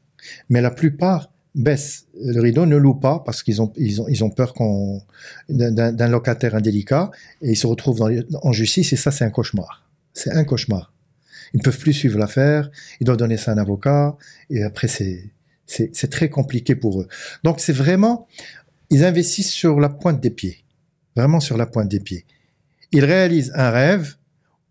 [0.50, 4.24] mais la plupart baissent le rideau, ne louent pas parce qu'ils ont, ils ont, ils
[4.24, 5.04] ont peur qu'on,
[5.50, 7.12] d'un, locataire indélicat
[7.44, 9.88] et ils se retrouvent dans les- en justice et ça, c'est un cauchemar.
[10.14, 10.92] C'est un cauchemar.
[11.54, 14.18] Ils ne peuvent plus suivre l'affaire, ils doivent donner ça à un avocat
[14.50, 15.30] et après, c'est,
[15.68, 17.08] c'est, c'est très compliqué pour eux.
[17.44, 18.28] Donc, c'est vraiment,
[18.90, 20.63] ils investissent sur la pointe des pieds.
[21.16, 22.26] Vraiment sur la pointe des pieds.
[22.92, 24.16] Ils réalisent un rêve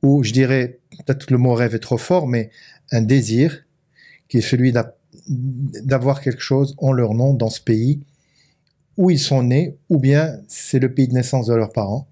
[0.03, 2.51] ou je dirais, peut-être le mot rêve est trop fort, mais
[2.91, 3.65] un désir
[4.29, 4.97] qui est celui d'a-
[5.29, 8.01] d'avoir quelque chose en leur nom dans ce pays
[8.97, 12.07] où ils sont nés, ou bien c'est le pays de naissance de leurs parents.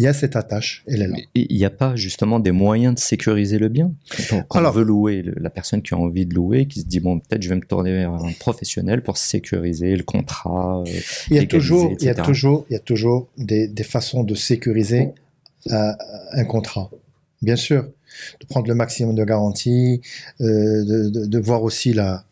[0.00, 1.16] Il y a cette attache, elle est là.
[1.34, 3.92] Il n'y a pas justement des moyens de sécuriser le bien
[4.30, 7.00] Quand on Alors- veut louer, la personne qui a envie de louer, qui se dit
[7.00, 10.82] bon peut-être je vais me tourner vers un professionnel pour sécuriser le contrat.
[10.86, 10.90] euh,
[11.30, 14.24] Il y a toujours, il y a toujours, il y a toujours des, des façons
[14.24, 15.10] de sécuriser
[15.70, 15.92] euh,
[16.32, 16.90] un contrat.
[17.42, 17.82] Bien sûr,
[18.40, 20.00] de prendre le maximum de garanties,
[20.40, 22.24] euh, de, de- de voir aussi la,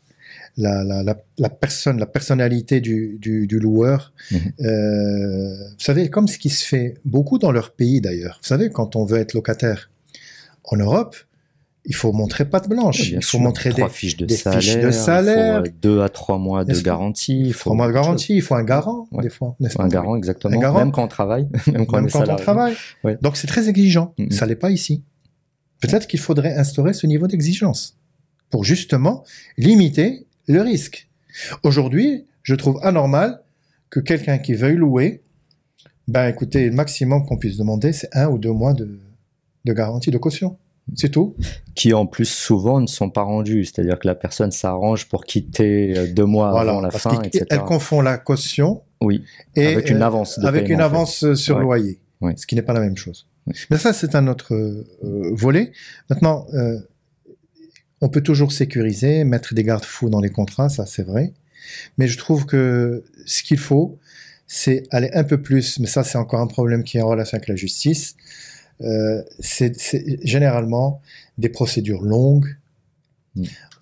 [0.59, 4.13] la, la, la, la personne, la personnalité du, du, du loueur.
[4.31, 4.39] Mhm.
[4.61, 8.39] Euh, vous savez, comme ce qui se fait beaucoup dans leur pays d'ailleurs.
[8.43, 9.91] Vous savez, quand on veut être locataire
[10.65, 11.17] en Europe,
[11.85, 13.09] il faut montrer patte blanche.
[13.11, 15.63] Il faut sûr, montrer trois des, fiches de des salaire, fiches de il faut, salaire.
[15.63, 17.41] euh, deux à trois mois de garantie.
[17.47, 19.23] il faut un mois de garantie, il faut un garant Ouais.
[19.23, 19.57] des fois.
[19.63, 19.89] Un pas?
[19.89, 20.55] garant, exactement.
[20.55, 20.79] Un garant.
[20.81, 22.43] Même quand on travaille, même quand on même est quand on salarié.
[22.43, 22.75] travaille.
[23.05, 23.17] Ouais.
[23.23, 24.13] Donc c'est très exigeant.
[24.19, 24.31] Mhm.
[24.33, 25.03] Ça l'est pas ici.
[25.81, 27.97] Peut-être qu'il faudrait instaurer ce niveau d'exigence
[28.51, 29.25] pour justement
[29.57, 31.09] limiter le risque.
[31.63, 33.43] Aujourd'hui, je trouve anormal
[33.91, 35.23] que quelqu'un qui veuille louer,
[36.09, 38.99] ben écoutez, le maximum qu'on puisse demander, c'est un ou deux mois de,
[39.65, 40.57] de garantie de caution.
[40.95, 41.37] C'est tout.
[41.75, 43.67] Qui en plus souvent ne sont pas rendus.
[43.67, 47.45] C'est-à-dire que la personne s'arrange pour quitter euh, deux mois avant la parce fin, etc.
[47.51, 49.23] elle confond la caution Oui,
[49.55, 50.95] et avec une euh, avance de avec paiement, une en fait.
[50.97, 51.63] avance euh, sur Ouais.
[51.63, 52.35] loyer, Ouais.
[52.39, 53.27] ce qui n'est pas la même chose.
[53.47, 53.53] Ouais.
[53.71, 54.87] Mais ça, c'est un autre euh,
[55.35, 55.73] volet.
[56.09, 56.79] Maintenant, euh,
[58.01, 61.33] on peut toujours sécuriser, mettre des garde-fous dans les contrats, ça c'est vrai.
[61.99, 63.99] Mais je trouve que ce qu'il faut,
[64.47, 67.37] c'est aller un peu plus, mais ça c'est encore un problème qui est en relation
[67.37, 68.17] avec la justice,
[68.81, 69.75] euh, c'est
[70.25, 71.03] généralement
[71.37, 72.57] des procédures longues,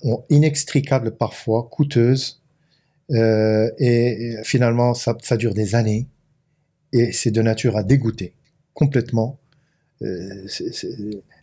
[0.04, 0.14] Mm.
[0.30, 2.40] inextricables parfois, coûteuses,
[3.12, 6.06] euh, et, et finalement ça, ça dure des années,
[6.92, 8.32] et c'est de nature à dégoûter
[8.74, 9.38] complètement
[10.02, 10.46] euh,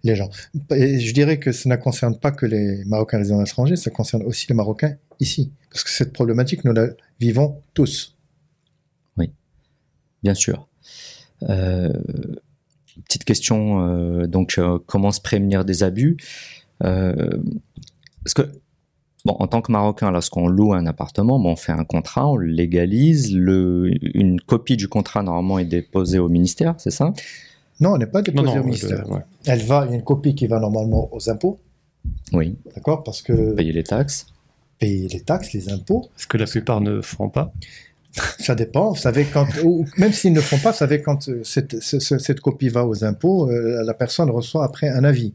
[0.03, 0.29] les gens.
[0.75, 3.89] Et je dirais que ça ne concerne pas que les Marocains résidant à l'étranger, ça
[3.89, 5.51] concerne aussi les Marocains ici.
[5.71, 6.89] Parce que cette problématique, nous la
[7.19, 8.15] vivons tous.
[10.21, 10.67] bien sûr.
[11.49, 11.91] Euh,
[13.07, 16.17] petite question, euh, donc comment se prémunir des abus?
[16.79, 18.43] Parce que,
[19.25, 22.37] bon, en tant que Marocain, lorsqu'on loue un appartement, bon, on fait un contrat, on
[22.37, 27.13] légalise, une copie du contrat normalement est déposée au ministère, c'est ça?
[27.79, 29.03] Non, on n'est pas déposé Non, non, au ministère.
[29.07, 29.21] je- ouais.
[29.45, 31.59] Elle va, il y a une copie qui va normalement aux impôts,
[32.31, 34.27] Oui, d'accord Parce que payer les taxes.
[34.79, 37.53] payer les taxes, les impôts, Ce que la plupart ne feront pas?
[38.39, 38.91] ça dépend.
[38.91, 41.99] Vous savez, quand, ou même s'ils ne font pas, vous savez, quand euh, cette, ce-
[41.99, 45.33] ce- cette copie va aux impôts, euh, la personne reçoit après un avis.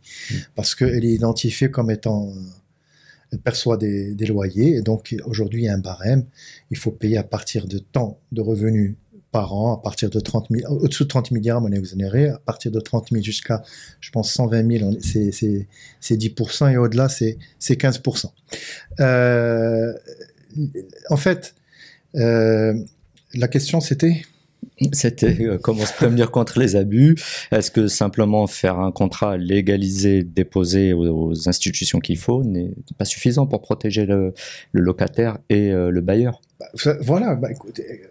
[0.55, 2.29] Parce qu'elle est identifiée comme étant.
[3.33, 4.77] Elle perçoit des, des loyers.
[4.77, 6.25] Et donc, aujourd'hui, il y a un barème.
[6.71, 8.95] Il faut payer à partir de tant de revenus
[9.31, 12.29] par an, à partir de 30 000, au-dessous de 30 000 dirhams, on est exonéré.
[12.29, 13.63] À partir de 30 000 jusqu'à,
[14.01, 15.67] je pense, 120 000, on est- c'est, c'est,
[16.01, 16.69] c'est 10%.
[16.73, 18.27] Et au-delà, c'est, c'est 15%.
[19.01, 19.93] Euh,
[21.11, 21.55] en fait,
[22.17, 22.75] euh,
[23.35, 24.23] la question c'était?
[24.93, 27.17] C'était euh, comment se prémunir contre les abus?
[27.51, 33.05] Est-ce que simplement faire un contrat légalisé, déposé aux, aux institutions qu'il faut n'est pas
[33.05, 34.35] suffisant pour protéger le,
[34.73, 36.41] le locataire et euh, le bailleur?
[36.61, 36.67] Bah,
[37.01, 38.03] voilà, bah, écoutez,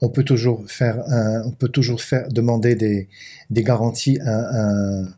[0.00, 3.08] on peut toujours faire, un- on peut toujours faire demander des,
[3.50, 5.08] des garanties à, un-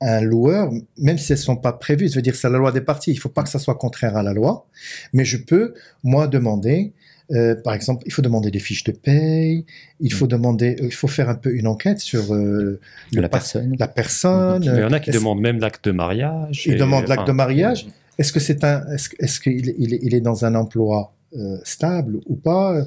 [0.00, 2.08] à un loueur, même si elles sont pas prévues.
[2.08, 3.12] Je veux dire, c'est la loi des parties.
[3.12, 4.66] Il faut pas que ça soit contraire à la loi,
[5.12, 6.92] mais je peux moi demander.
[7.30, 9.64] euh, par exemple, il faut demander des fiches de paye,
[10.00, 12.78] il faut demander, il faut faire un peu une enquête sur euh,
[13.12, 14.60] la par- personne la personne.
[14.60, 16.64] Mais il y en a qui demandent même l'acte de mariage.
[16.66, 17.86] Ils et- demandent l'acte enfin, de mariage.
[18.18, 18.84] Est-ce que c'est un,
[19.18, 22.84] est-ce, qu'il il est, il est dans un emploi euh, stable ou pas?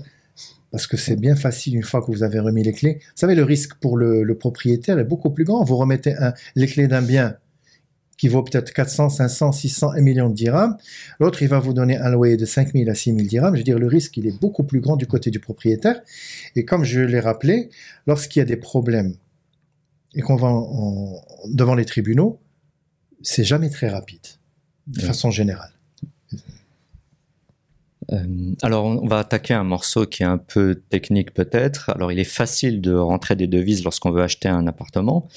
[0.75, 2.95] Parce que c'est bien facile une fois que vous avez remis les clés.
[3.01, 5.63] Vous savez, le risque pour le, le propriétaire est beaucoup plus grand.
[5.63, 7.38] Vous remettez un, les clés d'un bien
[8.17, 10.75] qui vaut peut-être 400, 500, 600, 1 million de dirhams.
[11.21, 13.53] L'autre, il va vous donner un loyer de 5 000 à 6 000 dirhams.
[13.55, 16.01] Je veux dire, le risque, il est beaucoup plus grand du côté du propriétaire.
[16.57, 17.69] Et comme je l'ai rappelé,
[18.05, 19.15] lorsqu'il y a des problèmes
[20.13, 21.21] et qu'on va en- en-
[21.53, 22.38] devant les tribunaux,
[23.21, 24.27] c'est jamais très rapide,
[24.88, 25.07] de Ouais.
[25.07, 25.71] façon générale.
[28.11, 31.89] Euh, alors, on va attaquer un morceau qui est un peu technique peut-être.
[31.89, 35.27] Alors, il est facile de rentrer des devises lorsqu'on veut acheter un appartement.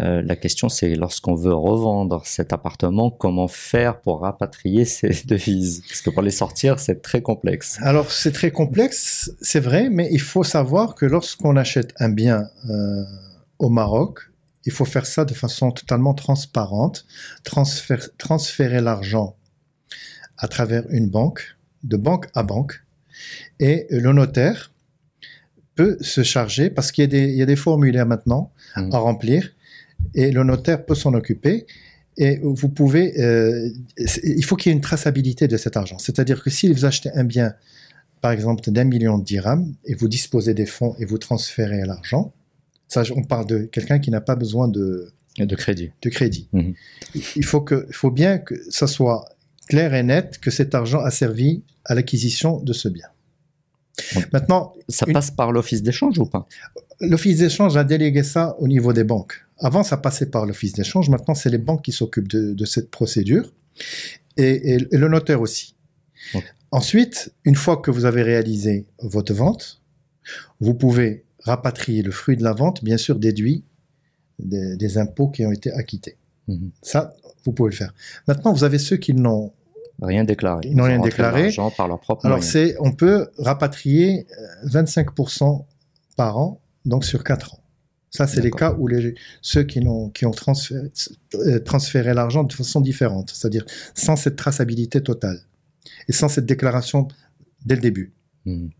[0.00, 5.82] Euh, la question, c'est lorsqu'on veut revendre cet appartement, comment faire pour rapatrier ces devises?
[5.88, 7.78] Parce que pour les sortir, c'est très complexe.
[7.80, 12.48] Alors, c'est très complexe, c'est vrai, mais il faut savoir que lorsqu'on achète un bien
[12.68, 13.04] euh,
[13.58, 14.20] au Maroc,
[14.66, 17.06] il faut faire ça de façon totalement transparente,
[17.44, 19.36] transférer, transférer l'argent
[20.38, 21.55] à travers une banque,
[21.86, 22.82] de banque à banque,
[23.60, 24.72] et le notaire
[25.74, 28.90] peut se charger, parce qu'il y, a des- il y a des formulaires maintenant Mhm.
[28.94, 29.52] à remplir,
[30.14, 31.66] et le notaire peut s'en occuper.
[32.18, 33.68] Et vous pouvez, euh,
[34.24, 35.98] il faut qu'il y ait une traçabilité de cet argent.
[35.98, 37.54] C'est-à-dire que si vous achetez un bien,
[38.22, 42.32] par exemple, d'un million de dirhams, et vous disposez des fonds et vous transférez l'argent,
[42.88, 45.90] ça, on parle de quelqu'un qui n'a pas besoin de, de crédit.
[46.00, 46.48] De crédit.
[46.54, 46.72] Mhm.
[47.36, 49.28] Il faut que, il faut bien que ça soit
[49.68, 53.06] clair et net que cet argent a servi à l'acquisition de ce bien.
[54.32, 56.46] Maintenant, ça une- passe par l'office d'échange ou pas?
[57.00, 59.44] L'office d'échange a délégué ça au niveau des banques.
[59.58, 61.08] Avant, ça passait par l'office d'échange.
[61.08, 63.52] Maintenant, c'est les banques qui s'occupent de, de cette procédure
[64.36, 65.74] et, et- et le notaire aussi.
[66.72, 69.80] Ensuite, une fois que vous avez réalisé votre vente,
[70.60, 73.62] vous pouvez rapatrier le fruit de la vente, bien sûr déduit
[74.38, 76.16] des, des impôts qui ont été acquittés.
[76.48, 76.70] Mhm.
[76.82, 77.14] Ça,
[77.46, 77.94] vous pouvez le faire.
[78.28, 79.52] Maintenant, vous avez ceux qui n'ont
[80.02, 80.60] Rien déclaré.
[80.64, 81.42] Ils n'ont rien ont déclaré.
[81.44, 82.50] l'argent par leur propre Alors, moyen.
[82.52, 84.26] c'est, on peut rapatrier
[84.64, 85.64] euh, 25%
[86.16, 87.60] par an, donc sur 4 ans.
[88.10, 90.90] Ça, c'est les cas où les, ceux qui, n'ont, qui ont transféré,
[91.34, 95.40] euh, transféré l'argent de façon différente, c'est-à-dire sans cette traçabilité totale
[96.08, 97.08] et sans cette déclaration
[97.64, 98.12] dès le début.
[98.44, 98.70] Mhm.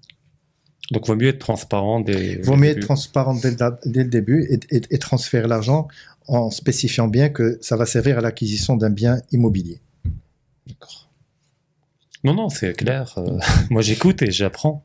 [0.92, 2.36] Donc, vaut mieux être transparent des.
[2.38, 5.88] Il vaut mieux être transparent dès le, dès début et, et- et transférer l'argent
[6.28, 9.80] en spécifiant bien que ça va servir à l'acquisition d'un bien immobilier.
[10.66, 11.08] D'accord.
[12.24, 13.14] Non, non, c'est clair.
[13.18, 13.38] euh,
[13.70, 14.82] moi, j'écoute et j'apprends.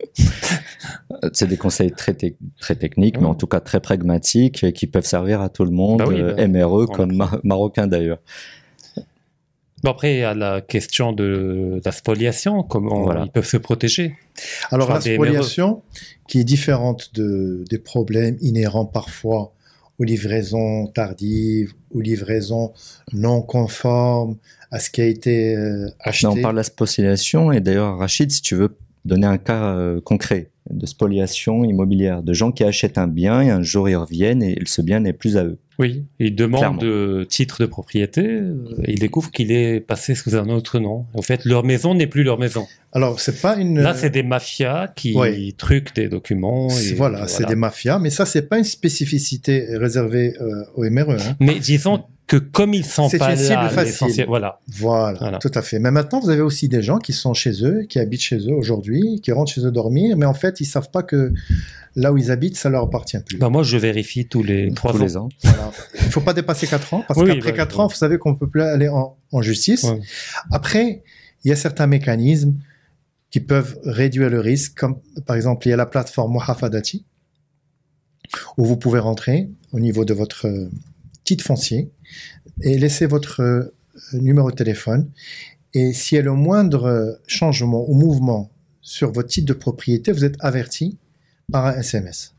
[1.24, 2.16] Euh, C'est des conseils très,
[2.60, 5.72] très techniques, mais en tout cas très pragmatiques et qui peuvent servir à tout le
[5.72, 8.20] monde, Bah oui, euh, bah, MRE comme ma- marocain d'ailleurs.
[9.84, 13.24] Bon, après, il y a la question de, de la spoliation, comment Voilà.
[13.26, 14.16] ils peuvent se protéger.
[14.70, 15.82] Alors Enfin, la des spoliation,
[16.28, 19.54] qui est différente de, des problèmes inhérents parfois
[20.02, 22.74] aux livraisons tardives, aux livraisons
[23.14, 24.38] non conformes
[24.72, 26.26] à ce qui a été euh, acheté.
[26.26, 29.76] Non, on parle de la spoliation et d'ailleurs, Rachid, si tu veux donner un cas
[29.76, 33.96] euh, concret de spoliation immobilière, de gens qui achètent un bien et un jour ils
[33.96, 35.58] reviennent et ce bien n'est plus à eux.
[35.80, 40.36] Oui, ils demandent de titre de propriété euh, et ils découvrent qu'il est passé sous
[40.36, 41.06] un autre nom.
[41.16, 42.68] En fait, leur maison n'est plus leur maison.
[42.94, 43.80] Alors c'est pas une.
[43.80, 45.52] Là, c'est des mafias qui Ouais.
[45.58, 46.68] truquent des documents.
[46.70, 51.12] et voilà, c'est des mafias, mais ça c'est pas une spécificité réservée euh, au MRE.
[51.20, 51.36] hein.
[51.40, 54.26] Mais disons que comme ils sont C'est pas une cible là, facile.
[54.28, 54.60] voilà.
[54.68, 55.38] Voilà, Voilà.
[55.40, 55.80] tout à fait.
[55.80, 58.54] Mais maintenant, vous avez aussi des gens qui sont chez eux, qui habitent chez eux
[58.54, 61.34] aujourd'hui, qui rentrent chez eux dormir, mais en fait, ils savent pas que
[61.98, 63.38] là où ils habitent, ça leur appartient plus.
[63.38, 64.98] Bah, moi, je vérifie tous les trois ans.
[65.04, 65.30] les ans.
[65.44, 65.72] Voilà.
[65.96, 67.84] Il faut pas dépasser 4 ans, parce Oui, qu'après bah, 4 ouais.
[67.84, 69.84] ans, vous savez qu'on peut plus aller en, en justice.
[69.84, 70.00] Ouais.
[70.52, 71.04] Après,
[71.44, 72.54] il y a certains mécanismes
[73.30, 77.04] qui peuvent réduire le risque, comme par exemple, il y a la plateforme Mohafadati,
[78.58, 80.70] où vous pouvez rentrer au niveau de votre euh,
[81.26, 81.92] titre foncier
[82.64, 83.74] et laisser votre euh,
[84.14, 85.10] numéro de téléphone.
[85.74, 90.12] Et s'il y a le moindre euh, changement ou mouvement sur votre titre de propriété,
[90.12, 90.98] vous êtes averti
[91.52, 92.34] par un SMS.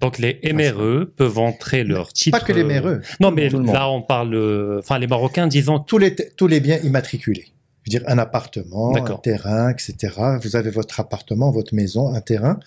[0.00, 2.38] Donc les MRE peuvent entrer leur titre.
[2.38, 4.78] Pas que les euh, MRE, Non, mais là, on parle.
[4.78, 5.78] Enfin, les Marocains, disons.
[5.78, 7.53] tous les, tous les biens immatriculés.
[7.84, 10.14] Je veux dire, un appartement, un terrain, etc.
[10.42, 12.58] Vous avez votre appartement, votre maison, un terrain.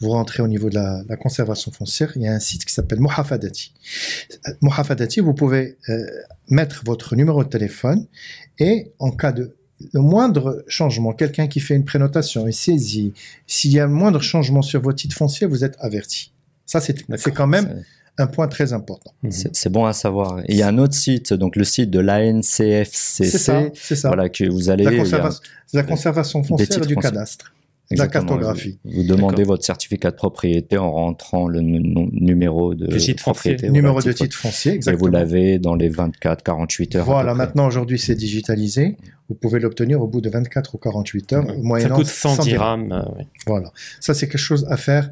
[0.00, 2.12] Vous rentrez au niveau de la, la conservation foncière.
[2.16, 3.72] Il y a un site qui s'appelle Mohafadati.
[4.60, 6.04] Mohafadati, vous pouvez euh,
[6.48, 8.06] mettre votre numéro de téléphone
[8.58, 9.54] et en cas de
[9.92, 13.12] le moindre changement, quelqu'un qui fait une prénotation, une saisie,
[13.46, 16.32] s'il y a un moindre changement sur votre titre foncier, vous êtes averti.
[16.66, 17.84] Ça, c'est c'est quand même
[18.18, 19.12] un point très important.
[19.22, 19.30] Mhm.
[19.52, 20.40] C'est bon à savoir.
[20.40, 23.96] Et il y a un autre site, donc le site de l'ANCFCC, C'est ça, c'est
[23.96, 24.08] ça.
[24.08, 24.84] voilà, que vous allez.
[24.84, 25.40] la, il y a conservation,
[25.72, 27.52] la conservation foncière et du cadastre.
[27.90, 28.78] la exactement, cartographie.
[28.84, 32.96] Vous, vous demandez votre certificat de propriété en rentrant le nu- nu- numéro de titre
[32.96, 33.14] foncier.
[33.56, 33.70] propriété.
[33.70, 35.06] numéro voilà, de titre foncier, Et exactement.
[35.06, 37.04] vous l'avez dans les 24, 48 heures.
[37.06, 38.96] Voilà, maintenant aujourd'hui c'est digitalisé.
[39.28, 42.92] Vous pouvez l'obtenir au bout de 24 ou 48 heures, Ça moyennant coûte 100 dirhams.
[42.92, 43.24] euh, oui.
[43.46, 43.72] Voilà.
[43.98, 45.10] Ça, c'est quelque chose à faire.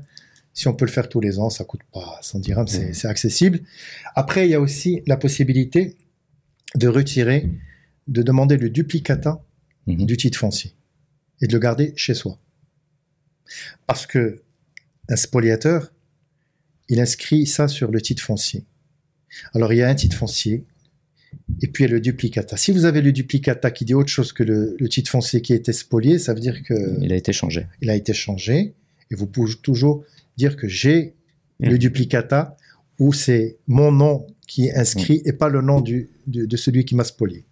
[0.55, 2.95] Si on peut le faire tous les ans, ça coûte pas 100 dirhams, c'est Mhm.
[2.95, 3.61] c'est accessible.
[4.15, 5.97] Après, il y a aussi la possibilité
[6.75, 7.49] de retirer,
[8.09, 9.43] de demander le duplicata
[9.87, 10.05] Mhm.
[10.07, 10.73] du titre foncier
[11.41, 12.39] et de le garder chez soi.
[13.87, 14.43] Parce que
[15.09, 15.93] un spoliateur,
[16.89, 18.65] il inscrit ça sur le titre foncier.
[19.55, 20.65] Alors, il y a un titre foncier
[21.63, 22.57] et puis il y a le duplicata.
[22.57, 25.53] Si vous avez le duplicata qui dit autre chose que le, le titre foncier qui
[25.55, 27.67] a été spolié, ça veut dire que Il a été changé.
[27.81, 28.75] il a été changé
[29.11, 30.05] et vous pouvez toujours
[30.37, 31.15] dire que j'ai
[31.61, 31.79] le Mhm.
[31.79, 32.57] duplicata
[32.99, 36.85] ou c'est mon nom qui est inscrit et pas le nom du, de, de celui
[36.85, 37.45] qui m'a spolié.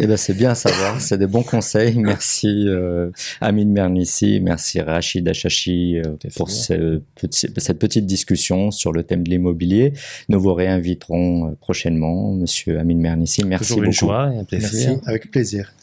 [0.00, 1.00] Eh ben, c'est bien à savoir.
[1.00, 1.96] C'est des bons conseils.
[1.98, 3.10] Merci, euh,
[3.40, 4.38] Amine Mernissi.
[4.40, 6.54] Merci, Rachid Achachi, euh, pour bien.
[6.54, 9.94] ce petit- cette petite discussion sur le thème de l'immobilier.
[10.28, 13.44] Nous vous réinviterons euh, prochainement, monsieur Amine Mernissi.
[13.44, 13.98] Merci Toujours une beaucoup.
[14.06, 14.90] joie et un plaisir.
[14.90, 15.74] Merci, avec plaisir.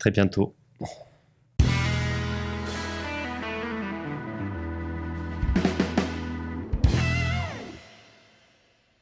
[0.00, 0.54] Très bientôt.